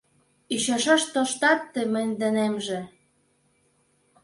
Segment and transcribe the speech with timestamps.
[0.53, 2.79] «Ӱчашаш тоштат тый мый денемже